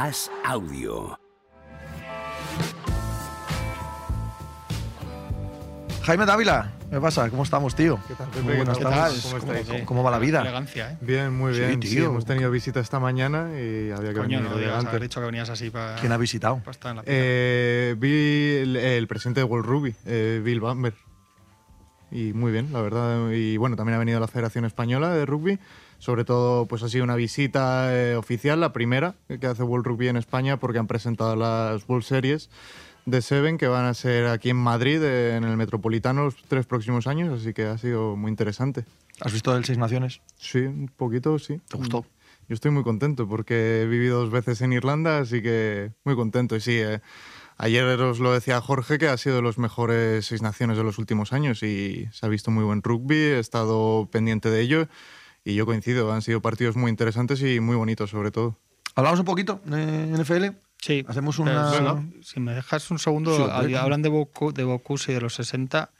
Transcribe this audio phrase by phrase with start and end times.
[0.00, 1.18] As Audio.
[6.04, 7.28] Jaime Dávila, ¿qué pasa?
[7.28, 7.98] ¿Cómo estamos, tío?
[8.08, 8.40] ¿Qué tal, Pepe?
[8.42, 9.12] Muy buenas ¿Qué tal?
[9.22, 9.66] ¿Cómo, ¿Cómo estáis?
[9.68, 10.40] cómo- cómo va la vida?
[10.40, 10.98] Elegancia, ¿eh?
[11.02, 11.80] Bien, muy Sí, bien.
[11.80, 11.90] tío.
[11.90, 15.20] Sí, hemos tenido visita esta mañana y había que Coño, venir no digas, haber dicho
[15.20, 16.62] que venías así para, ¿Quién ha visitado?
[16.70, 17.02] estar en la.
[17.06, 20.94] Eh, vi el, el presidente de World Rugby, eh, Bill Bamber.
[22.10, 23.30] Y muy bien, la verdad.
[23.30, 25.58] Y bueno, también ha venido la Federación Española de Rugby.
[26.00, 30.08] Sobre todo, pues ha sido una visita eh, oficial, la primera que hace World Rugby
[30.08, 32.48] en España, porque han presentado las World Series
[33.04, 36.64] de Seven, que van a ser aquí en Madrid, eh, en el Metropolitano, los tres
[36.64, 37.38] próximos años.
[37.38, 38.86] Así que ha sido muy interesante.
[39.20, 40.22] ¿Has visto el Seis Naciones?
[40.38, 41.60] Sí, un poquito, sí.
[41.68, 42.06] ¿Te gustó?
[42.48, 46.56] Yo estoy muy contento porque he vivido dos veces en Irlanda, así que muy contento.
[46.56, 47.00] Y sí, eh,
[47.58, 50.98] ayer os lo decía Jorge que ha sido de los mejores seis naciones de los
[50.98, 54.88] últimos años y se ha visto muy buen rugby, he estado pendiente de ello
[55.44, 58.58] y yo coincido, han sido partidos muy interesantes y muy bonitos sobre todo.
[58.94, 60.56] ¿Hablamos un poquito de NFL?
[60.78, 61.04] Sí.
[61.08, 62.02] Hacemos pero una...
[62.22, 65.90] si me dejas un segundo, Sí, hablan de, Bocu, de Bocuse y de los 60.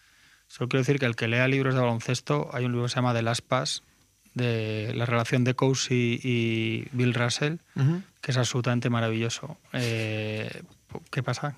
[0.48, 2.96] Solo quiero decir que el que lea libros de baloncesto, hay un libro que se
[2.96, 3.82] llama The Last Pass,
[4.34, 7.56] de la relación de Cousy y Bill Russell,
[8.20, 9.58] que es absolutamente maravilloso.
[9.72, 10.62] Eh,
[11.10, 11.56] ¿Qué pasa?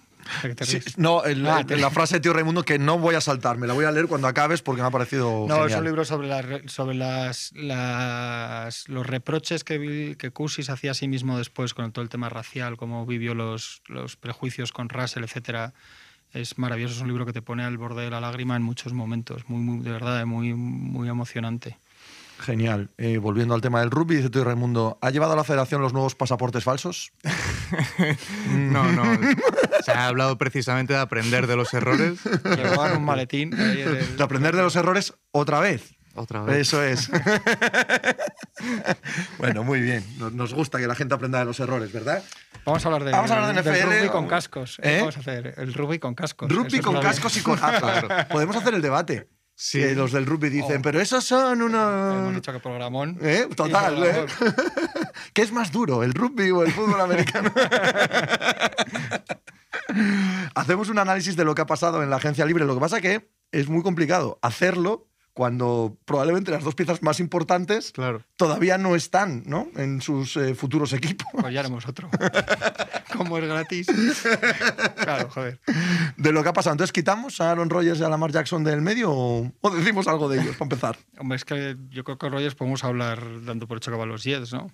[0.97, 3.67] No, el- Ah, el- la frase de tío Raimundo que no voy a saltar, me
[3.67, 6.69] la voy a leer cuando acabes porque me ha parecido No, es un libro sobre,
[6.69, 10.31] sobre las, las- los reproches que, que
[10.63, 14.17] se hacía a sí mismo después con todo el tema racial, cómo vivió los, los
[14.17, 15.73] prejuicios con Russell, etcétera.
[16.33, 18.93] Es maravilloso, es un libro que te pone al borde de la lágrima en muchos
[18.95, 21.79] momentos, muy, muy de verdad, muy, muy emocionante.
[22.43, 22.91] Genial.
[22.99, 25.93] Eh, volviendo al tema del rugby, dice tío Raimundo, ¿ha llevado a la federación los
[25.93, 27.13] nuevos pasaportes falsos?
[28.51, 29.03] No, no,
[29.83, 32.19] se ha hablado precisamente de aprender de los errores.
[32.45, 33.51] Llevaban un maletín.
[33.51, 35.95] De aprender de los errores otra vez.
[36.15, 36.57] Otra vez.
[36.59, 37.11] Eso es.
[39.39, 40.05] bueno, muy bien.
[40.19, 42.23] Nos, nos gusta que la gente aprenda de los errores, ¿verdad?
[42.67, 44.79] Vamos a hablar de, Vamos a hablar de del NFL, rugby o- con cascos.
[44.83, 44.99] ¿Eh?
[45.01, 46.51] Vamos a hacer el rugby con cascos.
[46.51, 48.09] Eso Rugby es con cascos y con claro.
[48.31, 49.29] Podemos hacer el debate.
[49.65, 49.79] Sí.
[49.79, 50.83] Que los del rugby dicen, Oh.
[50.83, 52.33] pero esos son Hemos una...
[52.33, 53.17] dicho que programón.
[53.23, 53.47] ¿Eh?
[53.55, 54.27] Total, ¿eh?
[55.33, 57.53] ¿Qué es más duro, el rugby o el fútbol americano?
[60.57, 62.65] Hacemos un análisis de lo que ha pasado en la agencia libre.
[62.65, 67.93] Lo que pasa que es muy complicado hacerlo cuando probablemente las dos piezas más importantes
[67.93, 68.23] Claro.
[68.37, 69.69] todavía no están ¿no?
[69.77, 71.27] en sus eh, futuros equipos.
[71.33, 72.11] Pues ya haremos otro.
[73.17, 73.87] Como es gratis.
[74.97, 75.61] Claro, joder.
[76.17, 76.75] De lo que ha pasado.
[76.75, 80.29] Entonces, ¿quitamos a Aaron Rodgers y a Lamar Jackson del medio o, o decimos algo
[80.29, 80.97] de ellos para empezar?
[81.19, 84.07] Hombre, es que yo creo que Rogers podemos hablar dando por hecho que va a
[84.07, 84.71] los Jets, ¿no?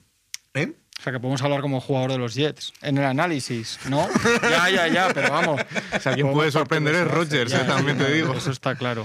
[0.55, 0.73] ¿Eh?
[0.99, 2.73] O sea, que podemos hablar como jugador de los Jets.
[2.83, 4.09] En el análisis, ¿no?
[4.43, 5.61] ya, ya, ya, pero vamos.
[5.95, 8.35] O sea, quien puede sorprender es Rodgers, eh, también te digo.
[8.35, 9.05] Eso está claro.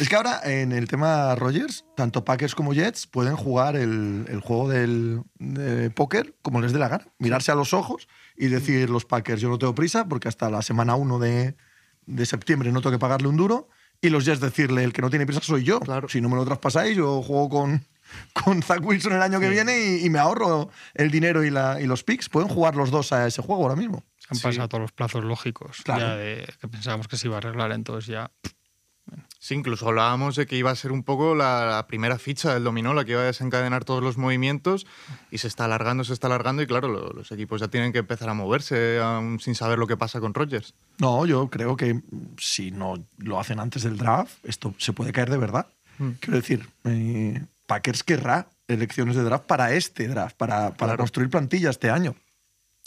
[0.00, 4.40] Es que ahora en el tema Rogers, tanto Packers como Jets pueden jugar el, el
[4.40, 7.06] juego del de póker como les dé la gana.
[7.18, 10.62] Mirarse a los ojos y decir los Packers, yo no tengo prisa porque hasta la
[10.62, 11.56] semana 1 de,
[12.06, 13.68] de septiembre no tengo que pagarle un duro.
[14.00, 15.80] Y los Jets decirle, el que no tiene prisa soy yo.
[15.80, 16.08] Claro.
[16.08, 17.86] Si no me lo traspasáis, yo juego con,
[18.32, 21.80] con Zach Wilson el año que viene y, y me ahorro el dinero y, la,
[21.80, 22.28] y los picks.
[22.28, 24.04] Pueden jugar los dos a ese juego ahora mismo.
[24.18, 24.42] Se han Sí.
[24.42, 25.78] pasado todos los plazos lógicos.
[25.84, 26.00] Claro.
[26.00, 28.30] Ya de que pensábamos que se iba a arreglar, entonces ya.
[29.38, 32.64] Sí, incluso hablábamos de que iba a ser un poco la, la primera ficha del
[32.64, 34.86] dominó, la que iba a desencadenar todos los movimientos
[35.30, 37.98] y se está alargando, se está alargando y claro, lo- los equipos ya tienen que
[37.98, 40.72] empezar a moverse aún sin saber lo que pasa con Rodgers.
[40.98, 42.00] No, yo creo que
[42.38, 45.66] si no lo hacen antes del draft, esto se puede caer de verdad.
[45.98, 46.10] Mm.
[46.20, 50.98] Quiero decir, eh, Packers querrá elecciones de draft para este draft, para, para Claro.
[50.98, 52.14] construir plantilla este año.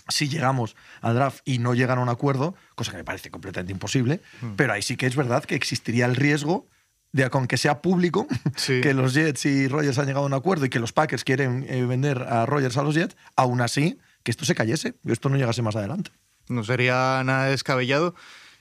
[0.10, 3.74] Si llegamos al draft y no llegan a un acuerdo, cosa que me parece completamente
[3.74, 4.54] imposible, Mm.
[4.56, 6.66] pero ahí sí que es verdad que existiría el riesgo
[7.12, 8.82] de, aunque sea público, Sí.
[8.82, 11.66] que los Jets y Rogers han llegado a un acuerdo y que los Packers quieren
[11.68, 15.28] eh, vender a Rogers a los Jets, aún así, que esto se cayese, que esto
[15.30, 16.12] no llegase más adelante.
[16.50, 18.16] No sería nada descabellado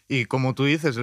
[0.09, 0.97] y como tú dices,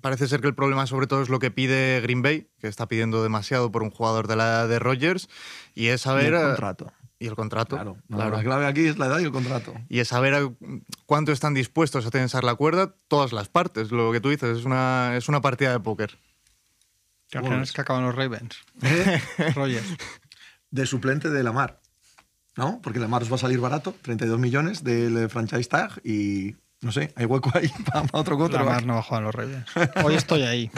[0.00, 2.86] parece ser que el problema sobre todo es lo que pide Green Bay, que está
[2.86, 5.28] pidiendo demasiado por un jugador de la edad de Rodgers
[5.74, 6.34] y es Y saber...
[6.34, 6.92] el eh, contrato.
[7.20, 7.74] Y el contrato.
[7.74, 8.36] Claro, no, claro.
[8.36, 9.74] la clave aquí es la edad y el contrato.
[9.88, 13.90] y es saber eh, cuánto están dispuestos a tensar la cuerda todas las partes.
[13.90, 16.16] Lo que tú dices, es una, es una partida de póker.
[17.28, 18.58] ¿Te imaginas que acaban los Ravens?
[19.54, 19.96] Rogers.
[20.70, 21.80] De suplente de Lamar.
[22.56, 22.80] ¿No?
[22.82, 26.92] Porque Lamar os va a salir barato, 32 millones del eh, franchise tag y no
[26.92, 28.84] sé, hay hueco ahí para otro quarterback.
[28.84, 29.66] no va a jugar en los Ravens.
[30.04, 30.70] Hoy estoy ahí.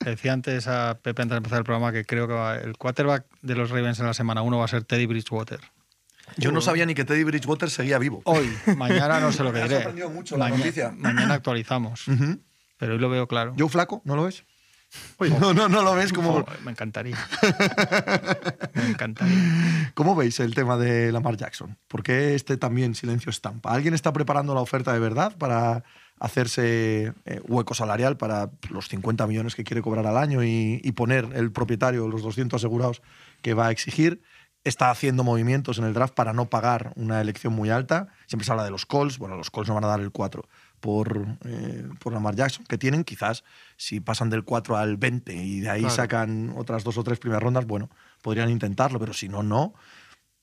[0.00, 3.24] Decía antes a Pepe antes de empezar el programa que creo que va- el quarterback
[3.42, 5.60] de los Ravens en la semana 1 va a ser Teddy Bridgewater.
[6.36, 8.20] Yo no sabía ni que Teddy Bridgewater seguía vivo.
[8.24, 9.76] Hoy, mañana no sé lo que Me ha diré.
[9.76, 10.90] sorprendido mucho la noticia.
[10.96, 12.04] Mañana actualizamos.
[12.76, 13.54] Pero hoy lo veo claro.
[13.58, 14.44] Joe Flaco, ¿no lo ves?
[15.40, 16.36] No, no, no lo ves como...
[16.36, 17.16] Oh, me encantaría.
[18.74, 19.92] me encantaría.
[19.94, 21.76] ¿Cómo veis el tema de Lamar Jackson?
[21.88, 23.72] ¿Por qué este también silencio estampa?
[23.72, 25.84] ¿Alguien está preparando la oferta de verdad para
[26.18, 30.92] hacerse eh, hueco salarial para los 50 millones que quiere cobrar al año y, y
[30.92, 33.02] poner el propietario los 200 asegurados
[33.42, 34.22] que va a exigir?
[34.64, 38.08] está haciendo movimientos en el draft para no pagar una elección muy alta.
[38.26, 39.18] Siempre se habla de los calls.
[39.18, 40.48] Bueno, los calls no van a dar el 4
[40.84, 43.42] por, eh, por Lamar Jackson, que tienen quizás,
[43.78, 45.94] si pasan del 4 al 20 y de ahí Claro.
[45.94, 47.88] sacan otras dos o tres primeras rondas, bueno,
[48.20, 49.72] podrían intentarlo, pero si no, no.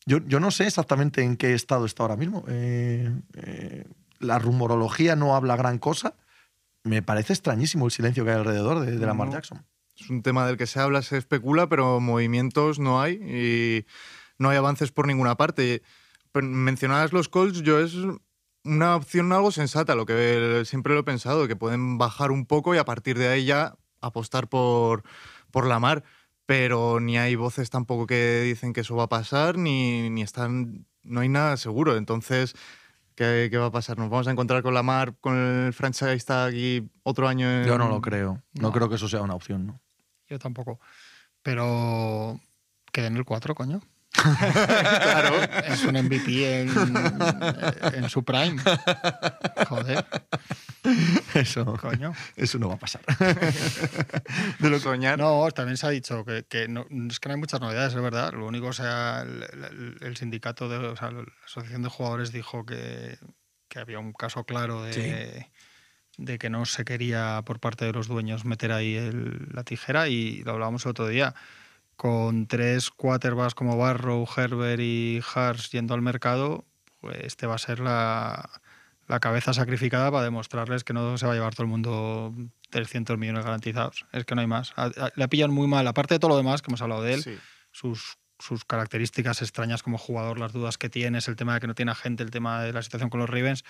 [0.07, 2.43] Yo, yo no sé exactamente en qué estado está ahora mismo.
[2.47, 3.85] Eh, eh,
[4.17, 6.15] la rumorología no habla gran cosa.
[6.83, 9.33] Me parece extrañísimo el silencio que hay alrededor de, de Lamar No.
[9.33, 9.63] Jackson.
[9.95, 13.85] Es un tema del que se habla, se especula, pero movimientos no hay y
[14.39, 15.83] no hay avances por ninguna parte.
[16.31, 17.93] Pero Mencionabas los calls, yo es
[18.63, 22.75] una opción algo sensata, lo que siempre lo he pensado, que pueden bajar un poco
[22.75, 25.03] y a partir de ahí ya apostar por,
[25.51, 26.03] por la mar.
[26.45, 30.85] Pero ni hay voces tampoco que dicen que eso va a pasar, ni, ni están.
[31.03, 31.95] No hay nada seguro.
[31.95, 32.55] Entonces,
[33.15, 33.97] ¿qué, qué va a pasar?
[33.97, 37.65] ¿Nos vamos a encontrar con la mar, con el franchise tag y otro año en-
[37.65, 38.41] Yo no lo creo.
[38.53, 38.71] No, No.
[38.73, 39.79] creo que eso sea una opción, ¿no?
[40.27, 40.79] Yo tampoco.
[41.41, 42.39] Pero
[42.91, 43.81] que den el 4, coño.
[44.21, 45.41] Claro.
[45.67, 46.69] Es un MVP en,
[47.95, 48.61] en su prime.
[49.67, 50.05] Joder,
[51.33, 52.13] Eso, coño.
[52.35, 53.01] eso no va a pasar.
[54.59, 55.17] de lo soñar.
[55.19, 58.01] No, también se ha dicho que, que no, es que no hay muchas novedades, es
[58.01, 58.33] verdad.
[58.33, 62.65] Lo único, o sea, el, el- sindicato, de, o sea, la asociación de jugadores dijo
[62.65, 63.17] que,
[63.69, 65.47] que había un caso claro de,
[66.17, 70.07] de que no se quería por parte de los dueños meter ahí el- la tijera
[70.09, 71.33] y lo hablábamos el otro día.
[72.01, 76.65] Con tres quarterbacks como Barrow, Herbert y Hars yendo al mercado,
[76.99, 78.49] pues este va a ser la,
[79.07, 82.33] la cabeza sacrificada para demostrarles que no se va a llevar todo el mundo
[82.71, 84.07] 300 millones garantizados.
[84.13, 84.73] Es que no hay más.
[85.15, 87.37] Le pillan muy mal, aparte de todo lo demás que hemos hablado de él, Sí.
[87.71, 91.75] sus, sus características extrañas como jugador, las dudas que tienes, el tema de que no
[91.75, 93.63] tiene agente, el tema de la situación con los Ravens,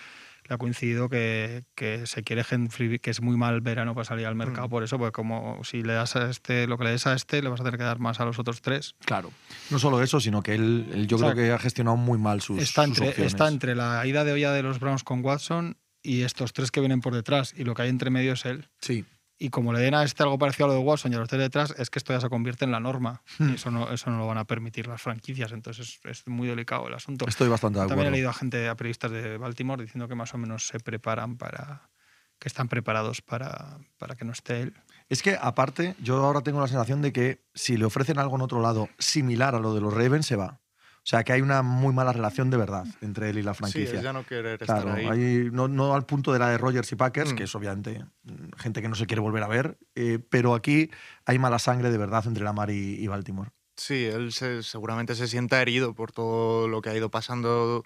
[0.48, 4.26] le ha coincidido que, que se quiere Henry, que es muy mal verano para salir
[4.26, 4.70] al mercado Mm.
[4.70, 7.42] por eso, porque como si le das a este lo que le des a este,
[7.42, 8.94] le vas a tener que dar más a los otros tres.
[9.04, 9.30] Claro.
[9.70, 12.18] No solo eso, sino que él, él yo O sea, creo que ha gestionado muy
[12.18, 13.32] mal sus, está, sus entre, opciones.
[13.34, 16.80] está entre la ida de olla de los Browns con Watson y estos tres que
[16.80, 18.68] vienen por detrás, y lo que hay entre medio es él.
[18.80, 19.04] Sí.
[19.44, 21.28] Y como le den a este algo parecido a lo de Watson y a los
[21.28, 23.22] tres detrás, es que esto ya se convierte en la norma.
[23.38, 23.50] Hmm.
[23.50, 25.50] Y eso no, eso no lo van a permitir las franquicias.
[25.50, 27.26] Entonces es, es muy delicado el asunto.
[27.26, 28.16] Estoy bastante de También he acuerdo.
[28.16, 31.90] leído a gente, a periodistas de Baltimore, diciendo que más o menos se preparan para.
[32.38, 34.74] que están preparados para, para que no esté él.
[35.08, 38.42] Es que, aparte, yo ahora tengo la sensación de que si le ofrecen algo en
[38.42, 40.60] otro lado similar a lo de los Ravens, se va.
[41.04, 43.58] O sea, que hay una muy mala relación de verdad entre él y la Sí,
[43.58, 43.96] franquicia.
[43.98, 45.06] es ya no querer Claro, estar ahí.
[45.06, 47.36] hay- no, no al punto de la de Rogers y Packers, Mm.
[47.36, 50.90] que es obviamente mm, gente que no se quiere volver a ver, eh, pero aquí
[51.26, 53.50] hay mala sangre de verdad entre Lamar y, y Baltimore.
[53.76, 57.84] Sí, él se- seguramente se sienta herido por todo lo que ha ido pasando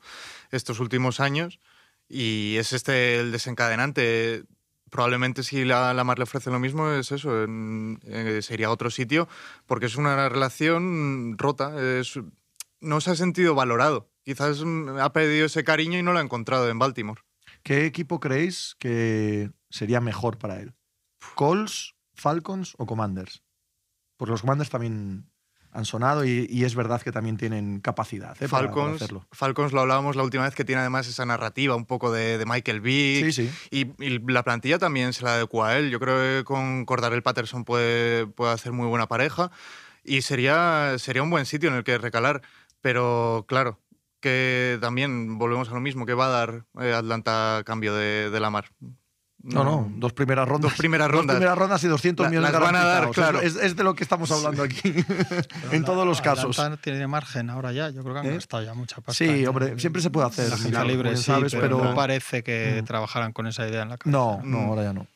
[0.51, 1.59] estos últimos años
[2.11, 4.45] y es este el desencadenante.
[4.91, 8.71] Probablemente si la, Lamar le ofrece lo mismo es eso, en- eh, se iría a
[8.71, 9.27] otro sitio
[9.65, 12.21] porque es una relación rota, es-
[12.87, 14.11] no se ha sentido valorado.
[14.25, 17.21] Quizás mm, ha perdido ese cariño y no lo ha encontrado en Baltimore.
[17.63, 20.75] ¿Qué equipo creéis que sería mejor para él?
[21.35, 23.43] ¿Colts, Falcons o Commanders?
[24.17, 25.31] Porque los Commanders también
[25.73, 28.49] han sonado y, y es verdad que también tienen capacidad ¿eh?
[28.49, 29.27] para- para Falcons, hacerlo.
[29.33, 32.47] Falcons lo hablábamos la última vez que tiene además esa narrativa un poco de, de
[32.47, 33.51] Michael Vick, Sí, sí.
[33.71, 35.91] Y, y la plantilla también se la adecua a él.
[35.91, 39.51] Yo creo que con Cordarel Patterson puede, puede hacer muy buena pareja
[40.03, 42.41] y sería, sería un buen sitio en el que recalar.
[42.87, 43.81] Pero claro,
[44.21, 48.31] que también volvemos a lo mismo, que va a dar eh, Atlanta a cambio de,
[48.31, 48.67] de la mar.
[49.43, 50.71] No, no, dos primeras rondas.
[50.71, 51.35] Dos primeras Dos rondas.
[51.35, 53.41] primeras rondas y 200 La- millones las van a dar, claro.
[53.41, 54.95] Es, es de lo que estamos hablando aquí,
[55.73, 56.57] en todos los casos.
[56.61, 57.91] Atlanta tiene margen ahora ya.
[57.91, 58.35] Yo creo que han ¿Eh?
[58.35, 59.15] gastado ya mucha pasta.
[59.15, 61.97] Sí, hombre, siempre se puede hacer la agencia milagros, libre, sí, sabes, pero, pero- no
[61.97, 62.85] parece que Mm.
[62.85, 64.17] trabajaran con esa idea en la cabeza.
[64.17, 64.69] No, no, Mm.
[64.69, 65.09] ahora ya no.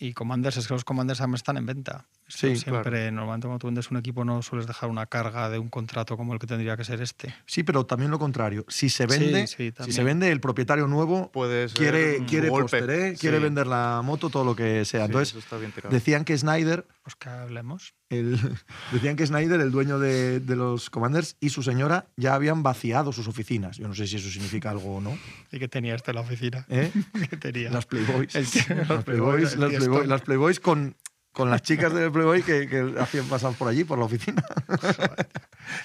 [0.00, 2.06] Y Commanders, es que los Commanders además están en venta.
[2.28, 5.68] Sí, siempre, normalmente cuando tú vendes un equipo no sueles dejar una carga de un
[5.68, 7.34] contrato como el que tendría que ser este.
[7.46, 8.64] Sí, pero también lo contrario.
[8.68, 14.00] Si se vende, sí, si se vende el propietario nuevo Puede quiere, quiere vender la
[14.04, 15.02] moto, todo lo que sea.
[15.02, 15.44] Sí, Entonces,
[15.90, 17.94] decían que Snyder, Pues que hablemos.
[18.10, 18.38] el,
[18.92, 23.12] decían que Snyder, el dueño de, de los Commanders, y su señora ya habían vaciado
[23.12, 23.76] sus oficinas.
[23.78, 25.16] Yo no sé si eso significa algo o no.
[25.52, 26.66] ¿Y qué tenía este en la oficina?
[26.68, 26.90] ¿eh?
[27.30, 27.70] ¿Qué tenía?
[27.70, 28.32] Las Playboys.
[28.32, 28.42] Tío-
[28.88, 30.96] las Playboys, Playboys, las Playboys- las Playboys con,
[31.36, 34.42] con las chicas del Playboy que, que hacían pasar por allí, por la oficina.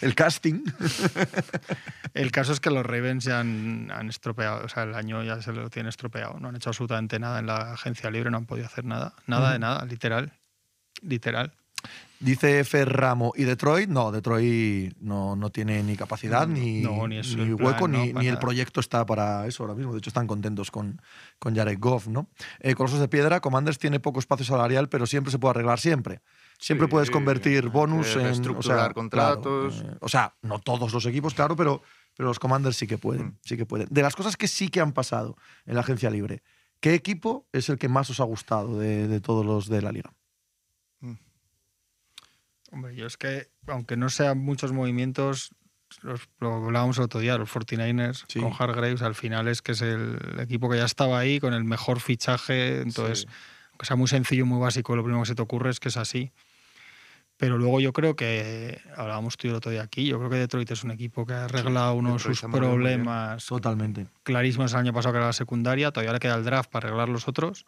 [0.02, 0.64] el casting.
[2.14, 5.42] El caso es que los Ravens ya han, han estropeado, o sea, el año ya
[5.42, 6.40] se lo tienen estropeado.
[6.40, 9.14] No han hecho absolutamente nada en la agencia libre, no han podido hacer nada.
[9.28, 10.32] Nada de nada, literal.
[11.02, 11.52] literal.
[12.22, 17.20] Dice Ferramo y Detroit, no, Detroit no, no tiene ni capacidad, ni, No, ni
[17.54, 19.92] hueco, plan, ni, el proyecto está para eso ahora mismo.
[19.92, 21.02] De hecho, están contentos con,
[21.40, 22.28] con Jared Goff, ¿no?
[22.60, 26.22] Eh, Colosos de Piedra, Commanders tiene poco espacio salarial, pero siempre se puede arreglar siempre.
[26.60, 28.46] Siempre Sí, puedes convertir bonus en.
[28.56, 29.78] O sea, contratos.
[29.78, 31.82] claro, eh, o sea, no todos los equipos, claro, pero,
[32.16, 33.26] pero los Commanders sí que pueden.
[33.26, 33.38] Mm.
[33.42, 33.88] Sí que pueden.
[33.90, 36.44] De las cosas que sí que han pasado en la agencia libre,
[36.80, 39.92] ¿qué equipo es el que más os ha gustado de, de todos los de la
[39.92, 40.14] liga?
[42.72, 45.54] Hombre, yo es que, aunque no sean muchos movimientos,
[46.02, 48.40] los, lo hablábamos el otro día, los 49ers Sí.
[48.40, 51.66] con Hargraves, al final es que es el equipo que ya estaba ahí con el
[51.66, 52.82] mejor fichaje.
[52.82, 53.28] Entonces, Sí.
[53.72, 55.98] aunque sea muy sencillo, muy básico, lo primero que se te ocurre es que es
[55.98, 56.32] así.
[57.38, 60.36] Pero luego yo creo que, hablábamos tú y el otro día aquí, yo creo que
[60.38, 64.06] Detroit es un equipo que ha arreglado uno de sus problemas Totalmente.
[64.24, 67.10] clarísimos el año pasado, que era la secundaria, todavía le queda el draft para arreglar
[67.10, 67.66] los otros.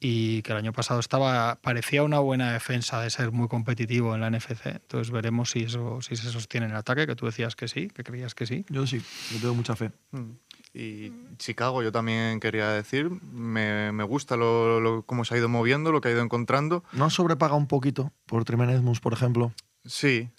[0.00, 4.20] Y que el año pasado estaba parecía una buena defensa de ser muy competitivo en
[4.20, 4.66] la NFC.
[4.66, 7.88] Entonces veremos si eso si se sostiene en el ataque, que tú decías que sí,
[7.88, 8.66] que creías que sí.
[8.68, 9.00] Yo sí,
[9.32, 9.92] yo tengo mucha fe.
[10.10, 10.30] Mm.
[10.76, 15.48] Y Chicago, yo también quería decir, me, me gusta lo, lo- cómo se ha ido
[15.48, 16.82] moviendo, lo que ha ido encontrando.
[16.92, 19.52] ¿No han sobrepagado un poquito por Edmunds, por ejemplo?
[19.84, 20.30] Sí,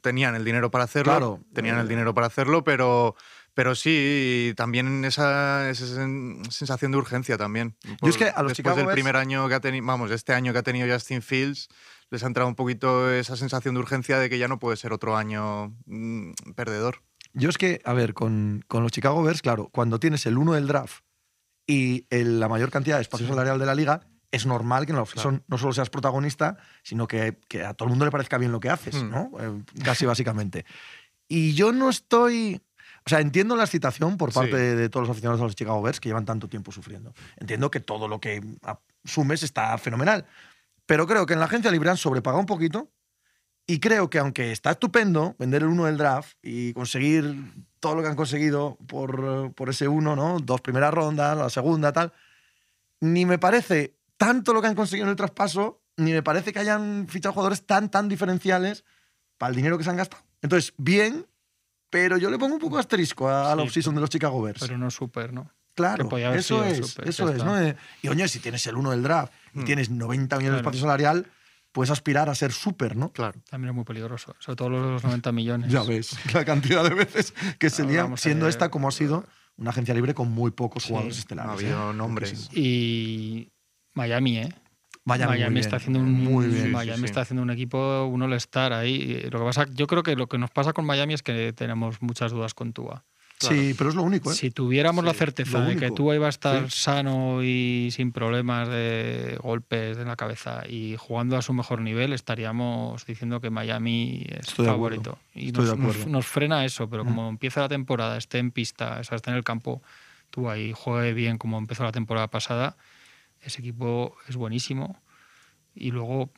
[0.00, 1.40] tenían el dinero para hacerlo, Claro.
[1.52, 1.80] tenían Eh.
[1.82, 3.14] el dinero para hacerlo, pero,
[3.54, 7.76] pero sí, también esa, esa sen- sensación de urgencia también.
[8.02, 10.10] Yo es que a los Después Chicago del Bears- primer año que ha tenido, vamos,
[10.10, 11.68] este año que ha tenido Justin Fields,
[12.10, 14.92] les ha entrado un poquito esa sensación de urgencia de que ya no puede ser
[14.92, 17.02] otro año mm, perdedor.
[17.32, 20.52] Yo es que, a ver, con, con los Chicago Bears, claro, cuando tienes el 1
[20.52, 21.02] del draft
[21.66, 24.98] y el- la mayor cantidad de espacio salarial de la liga, es normal que en
[24.98, 25.04] la
[25.46, 28.58] no solo seas protagonista, sino que, que a todo el mundo le parezca bien lo
[28.60, 29.10] que haces, Hmm.
[29.10, 29.30] ¿no?
[29.38, 30.64] Eh, casi básicamente.
[31.28, 32.60] Y yo no estoy...
[33.06, 34.56] O sea, entiendo la excitación por parte Sí.
[34.56, 37.12] de, de todos los aficionados a los Chicago Bears que llevan tanto tiempo sufriendo.
[37.36, 38.42] Entiendo que todo lo que
[39.04, 40.24] asumes está fenomenal.
[40.86, 42.90] Pero creo que en la agencia libre han sobrepagado un poquito
[43.66, 48.02] y creo que aunque está estupendo vender el uno del draft y conseguir todo lo
[48.02, 50.38] que han conseguido por, por ese uno, ¿no?
[50.40, 52.12] Dos primeras rondas, la segunda, tal,
[53.00, 56.58] ni me parece tanto lo que han conseguido en el traspaso, ni me parece que
[56.58, 58.84] hayan fichado jugadores tan, tan diferenciales
[59.38, 60.22] para el dinero que se han gastado.
[60.42, 61.26] Entonces, bien,
[61.94, 64.58] pero yo le pongo un poco asterisco a, a la Sí, de los Chicago Bears.
[64.58, 65.48] Pero no súper, ¿no?
[65.76, 67.44] Claro, eso es, eso es.
[67.44, 67.56] ¿no?
[67.60, 69.64] Eh, Y oye, si tienes el uno del draft y Hmm.
[69.64, 71.26] tienes 90 millones de espacio salarial,
[71.70, 73.12] puedes aspirar a ser súper, ¿no?
[73.12, 73.40] Claro.
[73.48, 75.70] También es muy peligroso, sobre todo los 90 millones.
[75.72, 79.24] Ya ves, la cantidad de veces que se lían, siendo esta como ha sido
[79.56, 81.52] una agencia libre con muy pocos Sí, jugadores Ha estelares.
[81.52, 81.94] habido ¿eh?
[81.94, 82.50] nombres.
[82.52, 83.52] Y
[83.92, 84.48] Miami, ¿eh?
[85.04, 86.64] Miami, muy bien, está haciendo un muy bien.
[86.64, 87.04] Sí, Miami sí.
[87.04, 89.20] está haciendo un equipo, un all-star ahí.
[89.30, 92.00] Lo que pasa, yo creo que lo que nos pasa con Miami es que tenemos
[92.00, 93.04] muchas dudas con Tua.
[93.38, 94.34] Sí, pero es lo único, ¿eh?
[94.34, 95.90] Si tuviéramos la Sí, certeza lo de que.
[95.90, 96.78] Tua iba a estar Sí.
[96.80, 102.14] sano y sin problemas de golpes en la cabeza y jugando a su mejor nivel,
[102.14, 105.18] estaríamos diciendo que Miami es Estoy de favorito.
[105.34, 106.10] Y Estoy nos, de nos- acuerdo.
[106.12, 107.08] nos frena eso, pero Mm.
[107.08, 109.82] como empieza la temporada, esté en pista, o sea, esté en el campo,
[110.30, 112.76] Tua y juegue bien como empezó la temporada pasada,
[113.44, 115.00] ese equipo es buenísimo.
[115.74, 116.30] Y luego,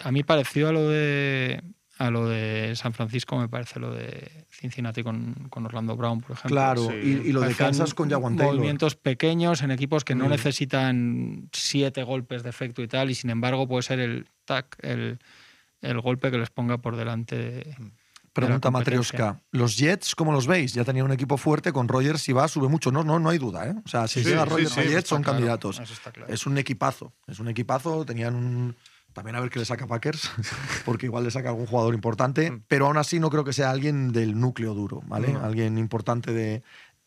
[0.00, 1.62] a mí parecido a lo de
[1.98, 6.32] a lo de San Francisco me parece lo de Cincinnati con, con Orlando Brown, por
[6.32, 6.50] ejemplo.
[6.56, 6.94] Claro, Sí.
[7.24, 8.54] y, y lo de Kansas con Jaguan Taylor.
[8.56, 10.30] Movimientos pequeños en equipos que no Mm.
[10.30, 15.18] necesitan siete golpes de efecto y tal, y sin embargo puede ser el tac, el,
[15.80, 17.36] el golpe que les ponga por delante.
[17.36, 17.76] de-
[18.32, 18.70] Pregunta.
[18.70, 19.42] Matrioska.
[19.50, 20.72] ¿Los Jets, cómo los veis?
[20.72, 22.90] Ya tenían un equipo fuerte con Rogers, si va, sube mucho.
[22.90, 23.74] No, no, no hay duda, ¿eh?
[23.84, 25.80] O sea, si Sí, llega Rogers sí, Jets, son claro, candidatos.
[26.12, 26.32] claro.
[26.32, 27.12] Es un equipazo.
[27.26, 28.04] Es un equipazo.
[28.04, 28.76] Tenían un.
[29.12, 30.30] También a ver qué le saca Packers,
[30.86, 32.62] porque igual le saca algún jugador importante, Mm.
[32.66, 35.36] pero aún así no creo que sea alguien del núcleo duro, ¿vale?
[35.42, 36.62] Alguien importante de.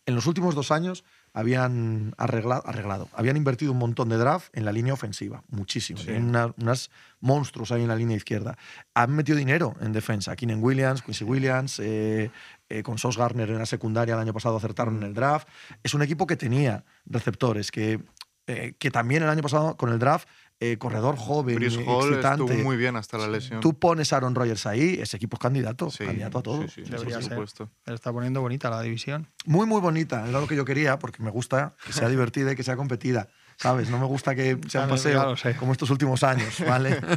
[0.05, 1.03] En los últimos dos años
[1.35, 5.99] habían arreglado, arreglado, habían invertido un montón de draft en la línea ofensiva, muchísimo.
[5.99, 6.11] Sí.
[6.11, 6.89] Una- unas
[7.19, 8.57] monstruos ahí en la línea izquierda.
[8.93, 10.35] Han metido dinero en defensa.
[10.35, 12.31] Keenan Williams, Quincy Williams, eh,
[12.69, 15.47] eh, con Sos Garner en la secundaria el año pasado acertaron en el draft.
[15.83, 17.99] Es un equipo que tenía receptores, que,
[18.47, 20.27] eh, que también el año pasado con el draft,
[20.59, 22.45] eh, corredor joven, Brice eh, Hall excitante.
[22.45, 23.59] estuvo muy bien hasta la lesión.
[23.59, 26.61] Tú pones a Aaron Rodgers ahí, ese equipo es candidato, Sí, candidato a todo.
[26.63, 27.31] Sí, sí, sí, Debería por ser.
[27.33, 27.69] supuesto.
[27.85, 29.27] Se está poniendo bonita la división.
[29.45, 30.27] Muy, muy bonita.
[30.27, 33.27] Era lo que yo quería, porque me gusta que sea divertida y que sea competida.
[33.57, 33.89] ¿Sabes?
[33.89, 36.99] No me gusta que sea un paseo como estos últimos años, ¿vale?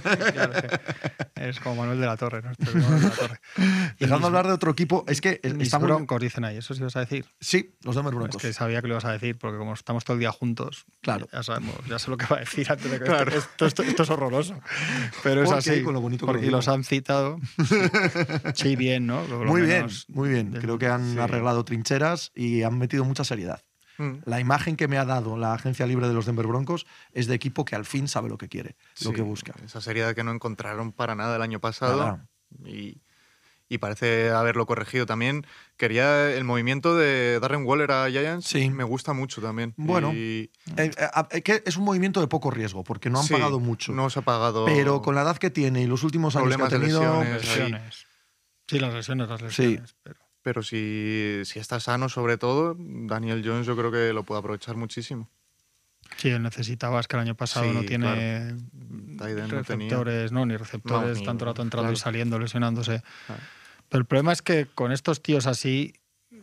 [1.34, 2.50] Es como Manuel de la Torre, ¿no?
[2.50, 3.40] Este es Manuel de la Torre.
[3.98, 6.56] Y Dejando mis- hablar de otro equipo, es que mis está muy- broncos, dicen ahí.
[6.56, 7.26] Eso sí vas a decir.
[7.40, 8.42] Sí, los Denver Es Broncos.
[8.42, 11.28] que sabía que lo ibas a decir, porque como estamos todo el día juntos, Claro.
[11.32, 13.32] ya sabemos, ya sé lo que va a decir antes de que Claro.
[13.36, 14.60] esto, esto, esto es horroroso.
[15.22, 15.82] Pero es así.
[15.82, 17.38] con lo bonito que porque lo los han citado.
[18.54, 19.24] Sí, bien, ¿no?
[19.28, 20.52] Lo Muy bien, menos muy bien.
[20.52, 21.18] Creo que han sí.
[21.18, 23.62] arreglado trincheras y han metido mucha seriedad.
[23.98, 24.18] Mm.
[24.24, 27.34] La imagen que me ha dado la agencia libre de los Denver Broncos es de
[27.34, 29.54] equipo que al fin sabe lo que quiere, lo Sí, que busca.
[29.64, 31.98] Esa seriedad que no encontraron para nada el año pasado.
[31.98, 32.28] Nada.
[32.64, 33.02] Y,
[33.68, 35.44] y parece haberlo corregido también.
[35.76, 38.46] Quería el movimiento de Darren Waller a Giants.
[38.46, 38.70] Sí.
[38.70, 39.74] Me gusta mucho también.
[39.76, 43.26] Bueno, Y- Eh, eh, eh, que es un movimiento de poco riesgo, porque no han
[43.26, 43.92] sí, pagado mucho.
[43.92, 44.64] No se ha pagado.
[44.64, 48.06] pero con la edad que tiene y los últimos años que ha tenido, lesiones.
[48.68, 49.96] Sí, las lesiones, las lesiones.
[50.02, 54.38] pero- Pero si, si está sano, sobre todo, Daniel Jones yo creo que lo puede
[54.38, 55.28] aprovechar muchísimo.
[56.16, 60.56] Sí, él necesitaba, es que el año pasado Sí, no tiene no receptores, no, ni
[60.56, 63.02] receptores, ni- tanto rato entrando y saliendo, lesionándose.
[63.90, 65.92] Pero el problema es que con estos tíos así,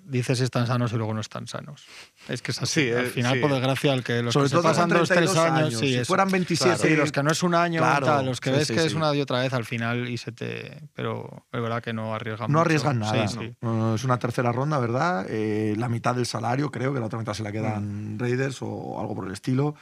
[0.06, 1.84] dices están sanos y luego no están sanos.
[2.28, 2.84] Es que es así.
[2.86, 3.40] Sí, Al eh, final, sí.
[3.42, 5.80] por desgracia, el que los sobre que se todo pasan con dos, tres 32 años,
[5.80, 6.06] sí, si eso.
[6.06, 8.68] fueran 27, Sí, los que no es un año, Claro, tal, los que sí, ves
[8.68, 10.90] sí, que es una y otra vez al final y se te.
[10.94, 12.68] Pero es verdad que no arriesgan no mucho.
[12.68, 13.28] arriesgan nada.
[13.28, 13.56] Sí, sí.
[13.62, 15.26] No, es una tercera ronda, ¿verdad?
[15.30, 19.00] Eh, la mitad del salario, creo que la otra mitad se la quedan Raiders o
[19.00, 19.76] algo por el estilo.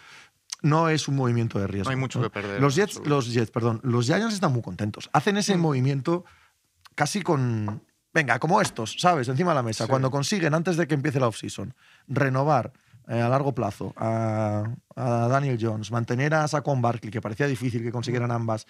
[0.62, 1.90] No es un movimiento de riesgo.
[1.90, 5.10] No hay mucho que perder, Los Jets, los Jets, perdón, los Giants están muy contentos.
[5.12, 6.24] Hacen ese movimiento
[6.96, 7.84] casi con.
[8.14, 9.28] Venga, como estos, ¿sabes?
[9.28, 9.86] Encima de la mesa.
[9.86, 9.90] Sí.
[9.90, 11.74] Cuando consiguen, antes de que empiece la offseason,
[12.08, 12.72] renovar
[13.08, 14.64] eh, a largo plazo a,
[14.96, 18.66] a Daniel Jones, mantener a Saquon Barkley, que parecía difícil que consiguieran ambas.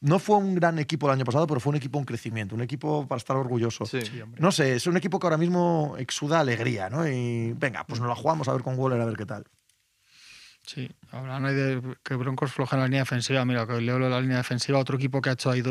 [0.00, 2.60] No fue un gran equipo el año pasado, pero fue un equipo en crecimiento, un
[2.60, 3.86] equipo para estar orgulloso.
[3.86, 4.02] Sí.
[4.02, 4.40] Sí, hombre.
[4.40, 7.08] No sé, es un equipo que ahora mismo exuda alegría, ¿no?
[7.08, 9.44] Y venga, pues nos la jugamos a ver con Waller a ver qué tal.
[10.64, 13.44] Sí, hablan ahí de que Broncos floja en la línea defensiva.
[13.44, 15.62] Mira, que leo la línea defensiva, otro equipo que ha hecho ahí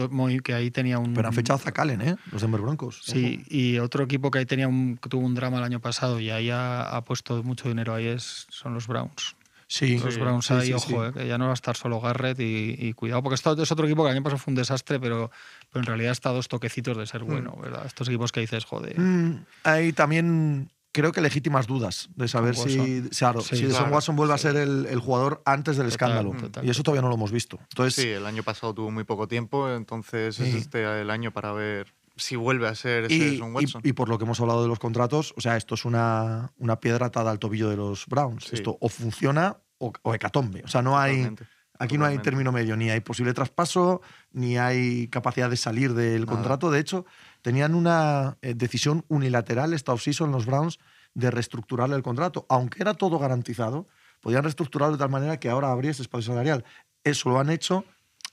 [0.43, 1.13] que ahí tenía un.
[1.13, 2.15] Pero han fechado a Zach Allen, ¿eh?
[2.31, 3.01] Los Denver Broncos.
[3.03, 6.19] Sí, y otro equipo que ahí tenía un, que tuvo un drama el año pasado
[6.19, 9.35] y ahí ha, ha puesto mucho dinero ahí es, son los Browns.
[9.67, 10.95] Sí, Los Browns sí, ahí, sí, ojo, sí.
[10.95, 13.71] eh, que ya no va a estar solo Garrett y, y cuidado, porque esto es
[13.71, 15.31] otro equipo que el año pasado fue un desastre, pero,
[15.71, 17.85] pero en realidad está a dos toquecitos de ser bueno, ¿verdad?
[17.85, 18.99] Estos equipos que dices, joder.
[18.99, 23.09] Mm, hay también, creo que legítimas dudas de saber si, Watson.
[23.17, 24.47] claro, Sí, si Deshaun claro, Watson vuelve sí.
[24.47, 26.39] a ser el, el jugador antes del Total, escándalo.
[26.41, 27.59] total, y eso todavía no lo hemos visto.
[27.71, 30.57] Entonces, Sí, el año pasado tuvo muy poco tiempo, entonces es Sí.
[30.57, 33.81] este el año para ver si vuelve a ser ese y, Son y- Watson.
[33.85, 36.79] y por lo que hemos hablado de los contratos, o sea, esto es una, una
[36.79, 38.43] piedra atada al tobillo de los Browns.
[38.45, 38.55] Sí.
[38.57, 40.61] Esto o funciona o, o hecatombe.
[40.63, 41.13] O sea, no hay.
[41.17, 41.45] Totalmente,
[41.79, 44.01] Aquí no hay término medio, ni hay posible traspaso,
[44.33, 46.31] ni hay capacidad de salir del Nada.
[46.35, 46.69] contrato.
[46.69, 47.07] De hecho,
[47.41, 50.79] tenían una eh, decisión unilateral esta offseason los Browns
[51.13, 52.45] de reestructurarle el contrato.
[52.49, 53.87] Aunque era todo garantizado,
[54.21, 56.63] podían reestructurarlo de tal manera que ahora habría ese espacio salarial.
[57.03, 57.83] Eso lo han hecho.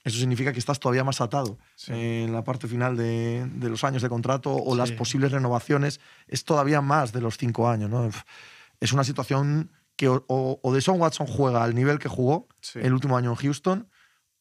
[0.05, 1.91] Eso significa que estás todavía más atado Sí.
[1.93, 5.99] en la parte final de, de los años de contrato o las posibles renovaciones.
[6.27, 7.89] Es todavía más de los cinco años.
[7.89, 8.09] ¿no?
[8.79, 12.79] Es una situación que o, o, Deshaun Watson juega al nivel que jugó Sí.
[12.81, 13.89] el último año en Houston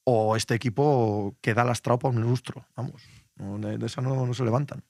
[0.05, 2.65] o este equipo queda lastrado por un lustro.
[2.77, 3.03] Vamos,
[3.39, 4.85] no, de, de esa no, no se levantan.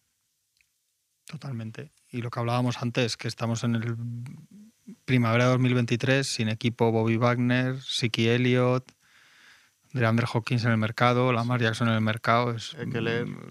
[1.27, 1.93] Totalmente.
[2.11, 3.97] Y lo que hablábamos antes, que estamos en el
[5.05, 8.91] primavera de 2023 sin equipo Bobby Wagner, Siki Elliott,
[9.93, 12.53] DeAndre Hawkins en el mercado, Lamar Jackson en el mercado.
[12.53, 12.77] Es.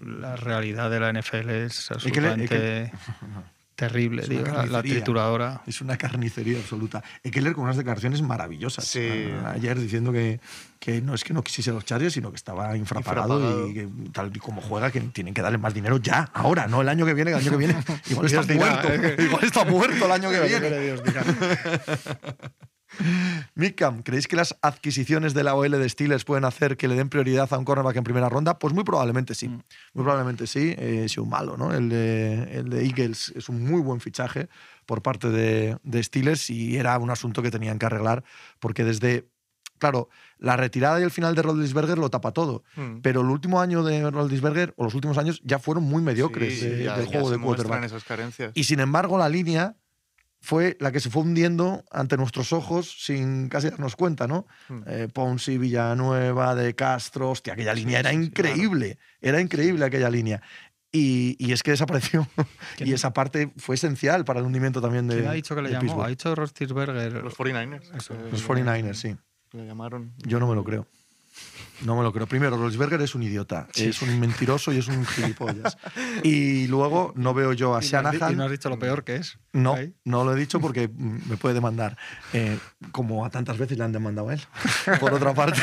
[0.02, 2.92] La realidad de la NFL es absolutamente
[3.86, 5.62] tío, la, la trituradora.
[5.66, 7.02] Es una carnicería absoluta.
[7.22, 8.84] Ekeler con unas declaraciones maravillosas.
[8.84, 9.08] Sí.
[9.46, 10.40] Ayer diciendo que,
[10.80, 13.68] que no es que no quisiese los Chargers, sino que estaba infrapagado, Infrapagado.
[13.68, 16.80] y que tal y como juega, que tienen que darle más dinero ya, ahora, no
[16.82, 17.76] el año que viene, el año que viene
[18.10, 18.88] igual está Dios dirá, muerto.
[18.92, 20.80] eh, Igual está muerto el año que viene.
[20.80, 21.02] Dios,
[23.54, 27.08] Mikam, ¿creéis que las adquisiciones de la OL de Steelers pueden hacer que le den
[27.08, 28.58] prioridad a un cornerback en primera ronda?
[28.58, 29.48] Pues muy probablemente sí.
[29.48, 29.62] Mm.
[29.94, 30.74] Muy probablemente sí.
[30.78, 31.74] Eh, si un malo, ¿no?
[31.74, 34.48] El de, el de Eagles es un muy buen fichaje
[34.86, 38.24] por parte de, de Steelers y era un asunto que tenían que arreglar
[38.60, 39.28] porque desde.
[39.78, 40.08] Claro,
[40.38, 42.64] la retirada y el final de Rodlisberger lo tapa todo.
[42.74, 42.96] Mm.
[43.00, 46.66] Pero el último año de Rodlisberger, o los últimos años, ya fueron muy mediocres Sí,
[46.66, 47.84] de- ya- del ya juego de quarterback.
[47.84, 48.50] esas carencias.
[48.54, 49.76] Y sin embargo, la línea
[50.40, 54.46] fue la que se fue hundiendo ante nuestros ojos sin casi darnos cuenta, ¿no?
[54.68, 54.82] Mm.
[54.86, 60.40] Eh, Ponzi, Villanueva, De Castro, hostia, aquella línea era increíble, era increíble aquella línea.
[60.90, 62.26] Y, y es que desapareció.
[62.76, 65.16] ¿Quién- y esa parte fue esencial para el hundimiento también de.
[65.16, 66.02] ¿Quién ha dicho que le llamó?
[66.02, 67.12] Ha dicho Roethlisberger.
[67.22, 67.94] Los 49ers.
[67.94, 68.14] Eso.
[68.14, 69.16] eh, Los 49ers, sí.
[69.52, 70.14] Le llamaron.
[70.18, 70.86] Yo no me lo creo.
[71.84, 72.26] No me lo creo.
[72.26, 75.76] Primero, Rolsberger es un idiota, es un mentiroso y es un gilipollas.
[76.24, 78.32] Y luego no veo yo a Y Shanahan.
[78.32, 79.38] Y no has dicho lo peor que es.
[79.52, 79.94] No, Ahí.
[80.04, 81.96] no lo he dicho porque me puede demandar.
[82.32, 82.58] Eh,
[82.92, 84.40] como a tantas veces le han demandado a él,
[85.00, 85.60] por otra parte.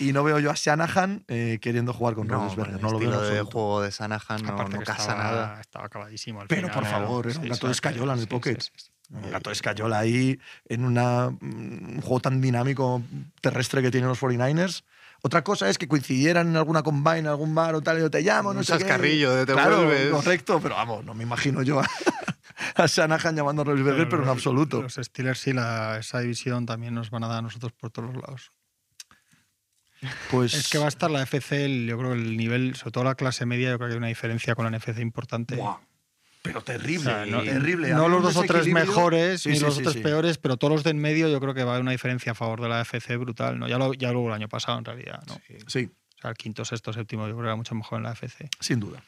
[0.00, 2.74] y no veo yo a Shanahan eh, queriendo jugar con No, Roethlisberger.
[2.76, 5.60] el No lo veo estilo de juego de Sanahan no, Aparte no casa estaba, nada.
[5.60, 6.40] Estaba acabadísimo.
[6.40, 8.60] al Pero, final, por favor, era un gato de escayola en el sí, pocket.
[8.60, 8.90] sí, sí.
[9.22, 13.00] Un gato de escayola ahí en una, mm, un juego tan dinámico
[13.40, 14.82] terrestre que tienen los 49ers.
[15.22, 18.10] Otra cosa es que coincidieran en alguna combine, en algún bar o tal, y yo
[18.10, 18.78] te llamo, no Un sé qué.
[18.80, 20.10] chascarrillo de te claro, vuelves.
[20.10, 21.88] correcto, pero vamos, no me imagino yo a,
[22.74, 24.82] a Shanahan llamando a Roethlisberger, pero en los- absoluto.
[24.82, 28.12] Los Steelers sí, la, esa división también nos van a dar a nosotros por todos
[28.12, 28.52] los lados.
[30.30, 32.92] Pues Es que va a estar la FC, el- yo creo que el nivel, sobre
[32.92, 35.56] todo la clase media, yo creo que hay una diferencia con la NFC importante.
[35.56, 35.78] Buah,
[36.44, 37.88] pero terrible, O sea, no, terrible.
[37.88, 40.00] no los dos o tres mejores Sí, ni sí, los sí, otros sí.
[40.00, 42.32] peores, pero todos los de en medio yo creo que va a haber una diferencia
[42.32, 43.58] a favor de la FC brutal.
[43.58, 43.66] ¿no?
[43.66, 45.22] Ya, lo, ya luego el año pasado, en realidad.
[45.26, 45.40] ¿no?
[45.66, 48.12] Sí, O sea, el quinto, sexto, séptimo, yo creo que era mucho mejor en la
[48.12, 48.50] FC.
[48.60, 49.02] sin duda,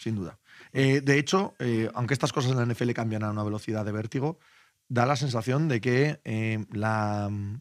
[0.00, 0.36] sin duda.
[0.72, 3.92] Eh, de hecho, eh, aunque estas cosas en la NFL cambian a una velocidad de
[3.92, 4.40] vértigo,
[4.88, 7.60] da la sensación de que eh, la mm,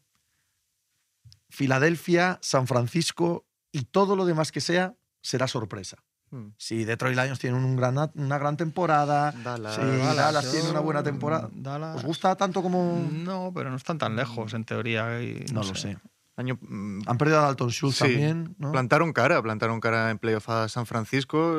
[1.49, 5.97] Filadelfia, San Francisco y todo lo demás que sea será sorpresa.
[6.31, 6.49] Hmm.
[6.57, 9.75] Si Detroit Lions tienen un gran, una gran temporada, Dallas.
[9.75, 13.07] si Dallas, Dallas, tiene una buena temporada, Dallas- ¿os gusta tanto como...?
[13.11, 15.21] No, pero no están tan lejos, en teoría.
[15.21, 15.97] y No, lo sé.
[16.35, 16.57] Año,
[17.05, 18.71] Han perdido a Dalton Schultz Sí, también, ¿no?
[18.71, 21.53] Plantaron cara, plantaron cara en playoff a San Francisco.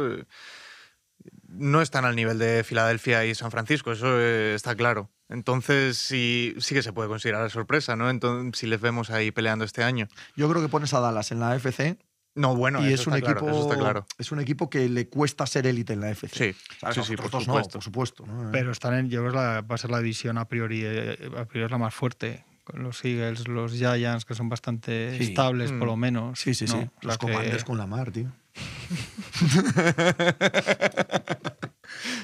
[1.49, 5.11] No están al nivel de Filadelfia y San Francisco, eso eh, está claro.
[5.29, 8.09] Entonces sí, sí que se puede considerar sorpresa, ¿no?
[8.09, 10.09] Entonces, si les vemos ahí peleando este año.
[10.37, 11.99] Yo creo que pones a Dallas en la AFC
[12.37, 14.07] No, bueno, y eso es un, está claro, equipo, eso está claro.
[14.19, 16.29] es un equipo que le cuesta ser élite en la AFC.
[16.29, 17.73] Sí, sí, sí, por no, supuesto.
[17.79, 18.27] por supuesto.
[18.27, 18.51] ¿no?
[18.53, 21.19] Pero están en, yo creo que la- va a ser la división a priori, eh,
[21.37, 22.45] a priori es la más fuerte.
[22.63, 25.25] Con los Eagles, los Giants, que son bastante Sí.
[25.25, 25.79] estables, Mm.
[25.81, 26.39] por lo menos.
[26.39, 26.77] Sí, sí, sí.
[27.01, 28.31] Los que- Commanders con la mar, tío.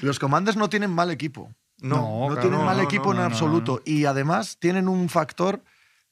[0.01, 1.51] Los Commanders no tienen mal equipo.
[1.79, 3.81] No, No, No, claro, tienen mal no, equipo no, en no, absoluto.
[3.85, 5.61] Y además tienen un factor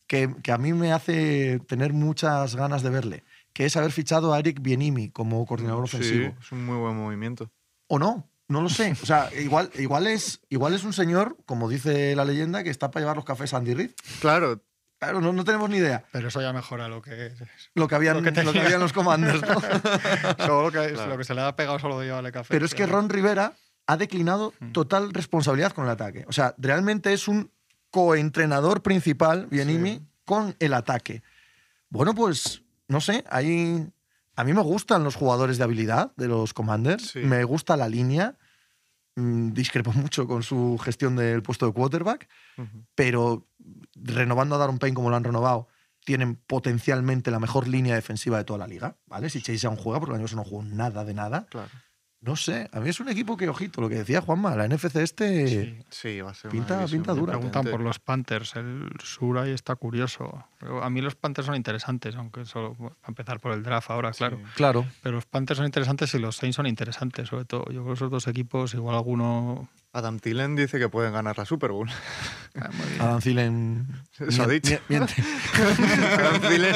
[0.08, 3.24] que, que a mí me hace tener muchas ganas de verle,
[3.56, 6.36] que es haber fichado a Eric Bienimi como coordinador Sí, ofensivo.
[6.42, 7.50] es un muy buen movimiento.
[7.88, 8.92] O no, no lo sé.
[9.02, 12.92] O sea, igual, igual, es, igual es un señor, como dice la leyenda, que está
[12.92, 13.92] para llevar los cafés a Andy Reid.
[14.20, 14.62] Claro,
[14.98, 16.04] Claro, no, no tenemos ni idea.
[16.12, 17.34] Pero eso ya mejora lo que es.
[17.76, 18.64] Lo que habían, Lo que lo que tenía.
[18.64, 19.60] habían los Commanders, ¿no?
[20.40, 21.10] Solo lo que, Claro.
[21.12, 22.48] lo que se le ha pegado solo de llevarle café.
[22.50, 23.54] Pero es que Ron Rivera
[23.88, 24.72] ha declinado Mm.
[24.72, 26.26] total responsabilidad con el ataque.
[26.28, 27.52] O sea, realmente es un
[27.92, 31.24] coentrenador principal, Bienimi, con el ataque.
[31.90, 33.88] Bueno, pues, no sé, ahí...
[34.38, 37.20] A mí me gustan los jugadores de habilidad de los Commanders, Sí.
[37.20, 38.38] me gusta la línea,
[39.16, 42.28] mm, discrepo mucho con su gestión del puesto de quarterback,
[42.96, 43.48] pero
[43.96, 45.70] renovando a Daron Payne como lo han renovado,
[46.04, 49.30] tienen potencialmente la mejor línea defensiva de toda la liga, ¿vale?
[49.30, 51.48] Si Chase aún juega, porque el año pasado no jugó nada de nada.
[51.50, 51.70] claro.
[52.26, 54.96] No sé, a mí es un equipo que, ojito, lo que decía Juanma, la NFC
[54.96, 55.48] este...
[55.48, 55.78] Sí.
[55.90, 57.34] Sí, va a ser Pinta- pinta dura.
[57.34, 58.56] Preguntan por los Panthers.
[58.56, 60.44] El sur ahí está curioso.
[60.82, 64.12] A mí los Panthers son interesantes, aunque solo va a empezar por el draft ahora,
[64.12, 64.38] claro.
[64.38, 64.44] Sí.
[64.56, 64.88] Claro.
[65.04, 67.66] Pero los Panthers son interesantes y los Saints son interesantes, sobre todo.
[67.66, 69.70] Yo creo que esos dos equipos, igual alguno.
[69.94, 71.90] Adam Thielen dice que pueden ganar la Super Bowl.
[72.60, 72.70] Ah.
[73.00, 73.88] Adam Thielen...
[74.20, 74.78] Eso ha dicho.
[74.90, 76.76] Adam Thielen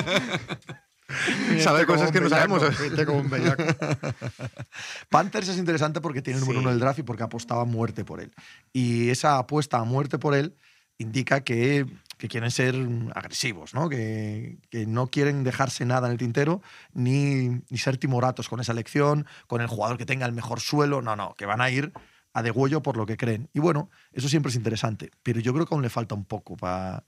[1.59, 2.61] sabe cosas que no sabemos.
[2.79, 3.29] Miente como un.
[5.09, 6.63] Panthers es interesante porque tiene el número Sí.
[6.63, 8.31] uno del draft y porque apostaba a muerte por él.
[8.73, 10.55] Y esa apuesta a muerte por él
[10.97, 11.85] indica que,
[12.17, 12.75] que quieren ser
[13.15, 13.87] agresivos, ¿no?
[13.89, 16.61] Que, que no quieren dejarse nada en el tintero
[16.93, 21.01] ni, ni ser timoratos con esa elección, con el jugador que tenga el mejor suelo.
[21.01, 21.93] No, no, que van a ir
[22.33, 23.49] a degüello por lo que creen.
[23.53, 25.11] Y bueno, eso siempre es interesante.
[25.23, 27.03] Pero yo creo que aún le falta un poco para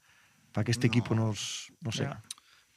[0.66, 0.92] que este No.
[0.94, 1.72] equipo nos.
[1.82, 2.08] No sé.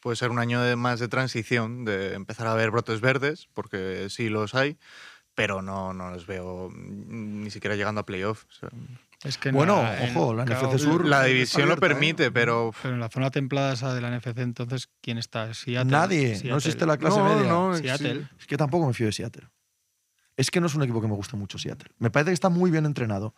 [0.05, 4.09] Puede ser un año de- más de transición, de empezar a ver brotes verdes, porque
[4.11, 4.77] sí los hay,
[5.35, 8.45] pero no, no los veo mm, ni siquiera llegando a playoff.
[8.51, 8.69] O sea,
[9.25, 11.07] Es que en Bueno, la- ojo, la claro, NFC Sur.
[11.07, 11.89] la división lo abierta, ¿eh?
[11.89, 15.55] permite, pero Pero en la zona templada esa de la NFC, entonces, ¿quién está?
[15.55, 15.91] Seattle.
[15.91, 16.29] Nadie.
[16.33, 16.57] No Seattle.
[16.59, 17.49] existe la clase No, media.
[17.49, 18.29] no, Seattle.
[18.39, 19.49] Es que tampoco me fío de Seattle.
[20.37, 21.89] Es que no es un equipo que me guste mucho Seattle.
[21.99, 23.35] Me parece que está muy bien entrenado,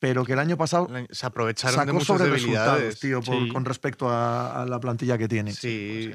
[0.00, 2.82] pero que el año pasado se aprovecharon de sacó muchas sobre debilidades.
[2.96, 3.52] resultados, tío, por- Sí.
[3.52, 5.52] con respecto a, a la plantilla que tiene.
[5.52, 6.10] Sí,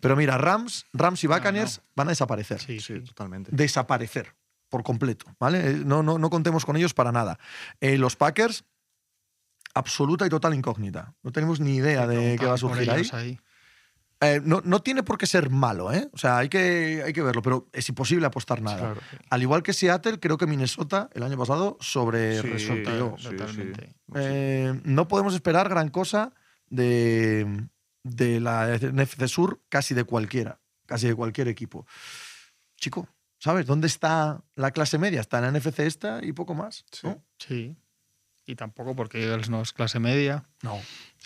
[0.00, 2.60] Pero mira, Rams, Rams y No, Buccaneers van a desaparecer.
[2.60, 3.00] Sí, sí, sí.
[3.04, 3.50] totalmente.
[3.54, 4.34] Desaparecer
[4.68, 5.70] por completo, ¿vale?
[5.70, 7.38] Eh, No, no, no contemos con ellos para nada.
[7.80, 8.64] Eh, los Packers,
[9.74, 11.14] absoluta y total incógnita.
[11.22, 13.08] No tenemos ni idea de qué va a surgir ahí.
[13.12, 13.38] ahí.
[14.22, 16.10] Eh, no, no tiene por qué ser malo, ¿eh?
[16.12, 18.78] O sea, hay que, hay que verlo, pero es imposible apostar nada.
[18.78, 19.00] Claro.
[19.30, 23.94] Al igual que Seattle, creo que Minnesota el año pasado sobre Sí, Totalmente.
[24.14, 26.34] Eh, no podemos esperar gran cosa
[26.68, 27.66] de,
[28.02, 31.86] de la NFC Sur, casi de cualquiera, casi de cualquier equipo.
[32.76, 33.64] Chico, ¿sabes?
[33.64, 35.22] ¿Dónde está la clase media?
[35.22, 36.84] Está en la NFC esta y poco más.
[36.92, 37.06] Sí.
[37.06, 37.22] ¿no?
[37.38, 37.74] Sí.
[38.44, 40.44] Y tampoco porque Eagles no es clase media.
[40.62, 40.78] No,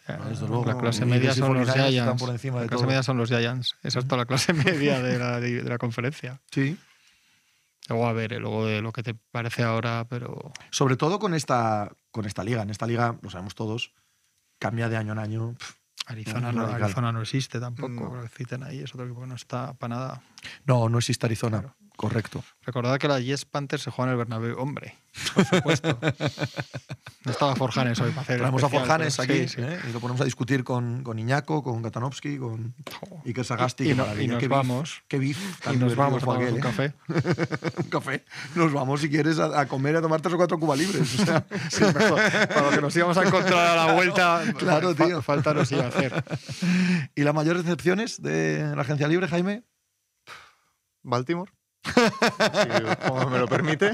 [0.07, 0.65] desde luego.
[0.67, 2.23] La clase media son los 49ers están Giants.
[2.23, 2.89] por encima de la clase todo.
[2.89, 3.77] media son los Giants.
[3.83, 6.41] Esa es toda la clase media de la, de la conferencia.
[6.51, 6.77] Sí.
[7.89, 11.35] Luego a ver, eh, luego de lo que te parece ahora, pero Sobre todo con
[11.35, 12.63] esta, con esta liga.
[12.63, 13.93] En esta liga, lo sabemos todos,
[14.59, 15.55] cambia de año en año.
[15.59, 15.73] Pff,
[16.07, 16.67] Arizona, No.
[16.67, 17.89] Arizona no existe tampoco.
[17.89, 18.29] No.
[18.29, 20.23] Citen ahí es otro equipo que no está para nada.
[20.67, 21.61] No, no existe Arizona.
[21.61, 21.77] Claro.
[21.97, 22.43] Correcto.
[22.63, 24.59] Recordad que la Yes Panthers se juega en el Bernabéu.
[24.59, 24.97] Hombre,
[25.35, 25.97] por supuesto.
[27.25, 29.61] no estaba Forjanes hoy para hacer Traemos a Forjanes aquí sí, sí.
[29.63, 29.79] ¿eh?
[29.89, 32.75] y lo ponemos a discutir con, con Iñaco, con Gatanovsky, con
[33.25, 33.85] Iker Sagasti.
[33.85, 35.03] Y- y qué no- y nos qué beef, vamos.
[35.07, 35.39] Qué beef.
[35.39, 36.85] Y tan nos divertido vamos a tomar un aquel, café.
[36.87, 37.71] ¿eh?
[37.85, 38.25] un café.
[38.57, 41.21] Nos vamos, si quieres, a, a comer y a tomar tres o cuatro Cuba libres.
[41.21, 42.21] O sea, Sí, mejor.
[42.49, 45.23] Para lo que nos íbamos a encontrar a la vuelta, Claro, tío.
[45.23, 46.25] falta nos iba a hacer.
[47.15, 49.63] ¿Y las mayores decepciones de la agencia libre, Jaime?
[51.05, 51.53] Baltimore.
[51.85, 53.93] Si como me lo permite.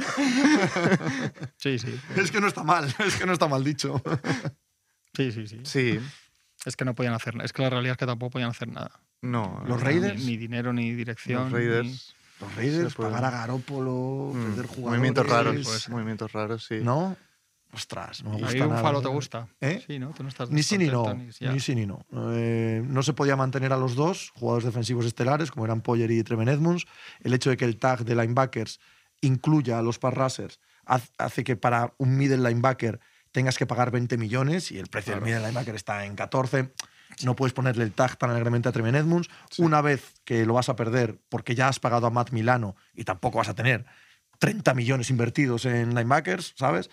[1.56, 1.98] Sí, sí.
[2.16, 4.02] Es que no está mal, es que no está mal dicho.
[5.14, 5.60] Sí, sí, sí.
[5.64, 6.00] Sí.
[6.64, 7.44] Es que no podían hacer nada.
[7.44, 9.00] Es que la realidad es que tampoco podían hacer nada.
[9.22, 9.60] No.
[9.66, 10.18] Los no, Raiders.
[10.20, 11.44] Ni, ni dinero, ni dirección.
[11.44, 12.14] Los Raiders.
[12.40, 14.84] Los Raiders, pagar a Garópolo, Mm, perder jugadores.
[14.90, 15.56] Movimientos raros.
[15.64, 15.88] pues.
[15.90, 16.78] Movimientos raros, sí.
[16.82, 17.16] ¿No?
[17.72, 18.82] Ostras, no me gusta Ahí un nada.
[18.82, 19.48] falo te gusta.
[19.60, 19.82] ¿Eh?
[19.86, 20.10] Sí, ¿no?
[20.10, 21.14] Tú no estás Ni sí ni no.
[21.14, 21.30] ni-.
[21.40, 22.04] Ni sí ni no.
[22.32, 26.22] Eh, no se podía mantener a los dos jugadores defensivos estelares, como eran Poyer y
[26.24, 26.86] Treven Edmunds.
[27.20, 28.80] El hecho de que el tag de linebackers
[29.20, 30.60] incluya a los pass rushers
[31.18, 32.98] hace que para un middle linebacker
[33.30, 36.72] tengas que pagar 20 millones y el precio del middle linebacker está en 14.
[37.22, 39.28] No puedes ponerle el tag tan alegremente a Treven Edmunds.
[39.58, 43.04] Una vez que lo vas a perder porque ya has pagado a Matt Milano y
[43.04, 43.84] tampoco vas a tener
[44.40, 46.88] 30 millones invertidos en linebackers, ¿sabes?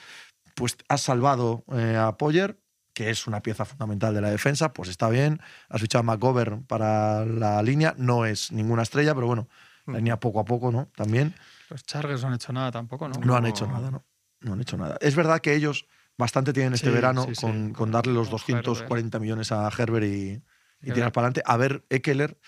[0.57, 2.59] Pues has salvado eh, a Poyer,
[2.95, 5.39] que es una pieza fundamental de la defensa, pues está bien.
[5.69, 9.47] Has fichado a McGovern para la línea, no es ninguna estrella, pero bueno,
[9.85, 10.87] la línea poco a poco, ¿no?
[10.95, 11.35] También
[11.69, 13.19] Los Chargers no han hecho nada tampoco, ¿no?
[13.23, 14.03] no han hecho nada, ¿no?
[14.39, 14.97] No han hecho nada.
[14.99, 15.85] Es verdad que ellos
[16.17, 19.51] bastante tienen este Sí, verano sí, sí, con, con- con darle los con 240 millones
[19.51, 20.41] a Herbert y,
[20.81, 21.43] y tirar para adelante.
[21.45, 22.39] A ver, Eckler.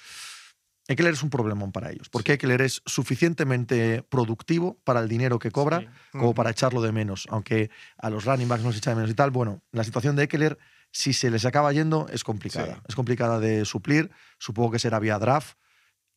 [0.90, 5.52] Eckler es un problemón para ellos, porque Eckler es suficientemente productivo para el dinero que
[5.52, 5.88] cobra Sí.
[6.12, 7.28] como para echarlo de menos.
[7.30, 9.30] Aunque a los running backs no se echa de menos y tal.
[9.32, 10.58] Bueno, la situación de Eckler,
[10.92, 12.76] si se les acaba yendo, es complicada.
[12.76, 12.82] Sí.
[12.90, 14.10] Es complicada de suplir.
[14.40, 15.58] Supongo que será vía draft.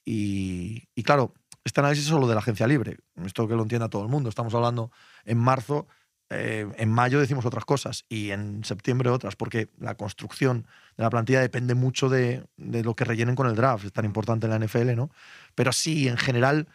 [0.04, 2.98] Y, y claro, este análisis es solo de la agencia libre.
[3.24, 4.28] Esto que lo entienda todo el mundo.
[4.28, 4.90] Estamos hablando
[5.24, 5.86] en marzo.
[6.32, 10.66] Eh, en mayo decimos otras cosas y en septiembre otras, porque la construcción
[10.96, 13.84] de la plantilla depende mucho de, de lo que rellenen con el draft.
[13.84, 15.10] Es tan importante en la NFL, ¿no?
[15.54, 16.68] Pero sí, en general,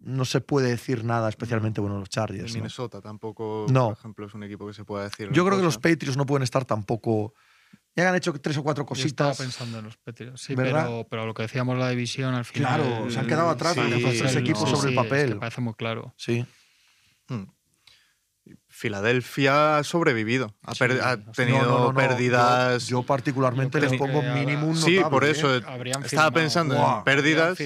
[0.00, 2.50] no se puede decir nada especialmente bueno de los El Chargers.
[2.52, 2.54] ¿no?
[2.56, 3.90] Minnesota tampoco, No.
[3.90, 5.30] por ejemplo, es un equipo que se pueda decir.
[5.32, 5.88] Yo creo que los cosa.
[5.90, 7.34] Patriots no pueden estar tampoco.
[7.94, 9.38] Ya han hecho tres o cuatro Yo estaba cositas.
[9.38, 10.40] pensando en los Patriots.
[10.40, 10.86] Sí, ¿Verdad?
[10.86, 12.80] pero, pero lo que decíamos la división al final.
[12.82, 14.76] Claro, se han quedado atrás Sí, los tres equipos no.
[14.76, 15.28] sobre el sí, es papel.
[15.34, 16.14] que parece muy claro.
[16.16, 16.44] Sí.
[17.28, 17.44] Hmm.
[18.72, 20.54] Filadelfia ha sobrevivido.
[20.64, 22.86] Ha, Sí, ha tenido No, no, no, pérdidas.
[22.86, 25.30] Yo, yo particularmente Yo les pongo mínimo un sí, por ¿eh?
[25.30, 27.58] eso Habrían estaba firmado- pensando Buah, en pérdidas.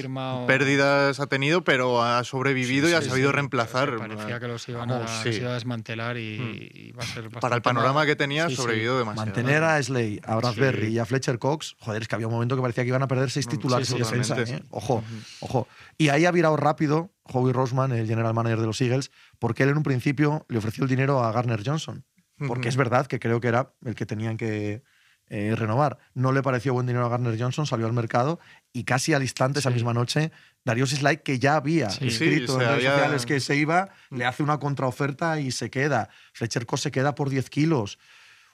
[0.47, 3.91] Pérdidas ha tenido, pero ha sobrevivido y ha Sí, sabido sí, reemplazar.
[3.91, 5.29] que Parecía que los iban, Vamos, a, sí.
[5.29, 6.77] los iba a desmantelar y, Hmm.
[6.77, 8.05] y va a ser Para el panorama mal.
[8.07, 8.61] que tenía, ha Sí, sí.
[8.61, 9.25] sobrevivido demasiado.
[9.25, 10.93] Mantener a Slay, a Bradbury Sí.
[10.93, 13.07] y a Fletcher Cox, joder, es que había un momento que parecía que iban a
[13.07, 14.39] perder seis Mm, titulares sí, en sí, defensa.
[14.41, 14.63] ¿eh?
[14.71, 15.03] Ojo,
[15.39, 15.67] ojo.
[15.97, 19.69] Y ahí ha virado rápido Howie Roseman, el general manager de los Eagles, porque él
[19.69, 22.05] en un principio le ofreció el dinero a Garner Johnson.
[22.47, 24.83] Porque es verdad que creo que era el que tenían que
[25.29, 25.97] eh, renovar.
[26.13, 28.39] No le pareció buen dinero a Garner Johnson, salió al mercado
[28.71, 30.31] y casi al instante, esa misma noche,
[30.63, 32.07] Darius Slide, que ya había Sí.
[32.07, 34.17] escrito Sí, en redes había- sociales que se iba, Mm.
[34.17, 36.09] le hace una contraoferta y se queda.
[36.33, 37.97] Fletcher Cox se queda por 10 kilos.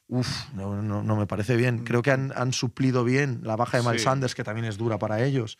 [0.07, 1.81] Uf, no, no- no me parece bien.
[1.81, 1.83] Mm.
[1.83, 4.05] Creo que han, han suplido bien la baja de Miles Sí.
[4.05, 5.59] Sanders, que también es dura para ellos.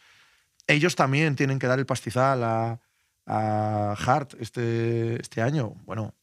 [0.65, 2.80] Ellos también tienen que dar el pastizal a,
[3.28, 5.76] a Hart este, este año.
[5.86, 6.15] Bueno,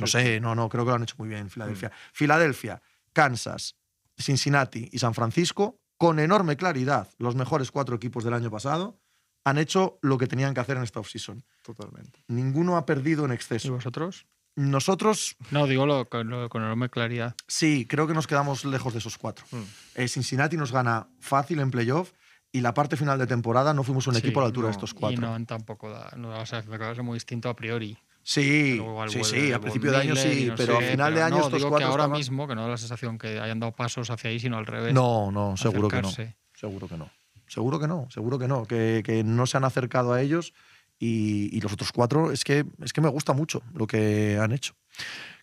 [0.00, 1.90] no Sí, sé, no, no, creo que lo han hecho muy bien en Filadelfia.
[2.12, 2.80] Filadelfia,
[3.12, 3.76] Kansas,
[4.16, 9.00] Cincinnati y San Francisco, con enorme claridad, los mejores cuatro equipos del año pasado,
[9.44, 11.42] han hecho lo que tenían que hacer en esta offseason.
[11.62, 12.22] Totalmente.
[12.28, 13.72] Ninguno ha perdido en ¿Y exceso.
[13.72, 14.26] vosotros?
[14.56, 17.34] Nosotros, No, digo lo, con, lo- con enorme claridad.
[17.46, 19.44] sí, creo que nos quedamos lejos de esos cuatro.
[19.52, 19.62] Hmm.
[19.94, 22.12] Eh, Cincinnati nos gana fácil en playoff
[22.50, 24.72] y la parte final de temporada no fuimos un Sí, equipo a la altura de
[24.72, 25.20] estos Y cuatro.
[25.38, 26.10] no tampoco da.
[26.16, 27.96] No, o sea, me parece muy distinto a priori.
[28.30, 31.22] Sí, igual sí, sí, a principio de año sí, no pero a sé, final de
[31.22, 33.40] año no, estos digo cuatro que ahora estaban- mismo, que no da la sensación que
[33.40, 34.92] hayan dado pasos hacia ahí, sino al revés.
[34.92, 36.10] No, no, seguro que no.
[36.52, 37.10] Seguro que no.
[37.46, 38.66] Seguro que no, seguro que no.
[38.66, 40.52] Que, que no se han acercado a ellos
[40.98, 44.52] y, y los otros cuatro es que, es que me gusta mucho lo que han
[44.52, 44.74] hecho.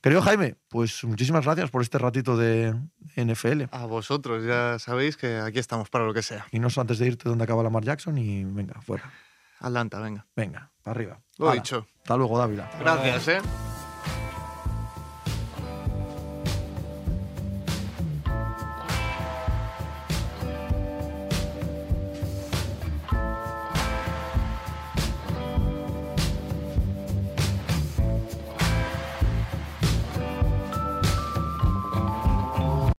[0.03, 2.75] Querido Jaime, pues muchísimas gracias por este ratito de
[3.15, 3.63] NFL.
[3.71, 6.45] A vosotros, ya sabéis que aquí estamos para lo que sea.
[6.51, 9.11] Y no sé antes de irte dónde acaba Lamar Jackson y venga, fuera.
[9.59, 10.27] Atlanta, venga.
[10.35, 11.19] Venga, arriba.
[11.37, 11.85] Lo Hala, dicho.
[11.97, 12.69] Hasta luego, Dávila.
[12.79, 13.41] Gracias, ¿eh?